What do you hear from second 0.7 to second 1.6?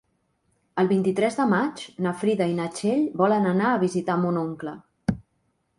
El vint-i-tres de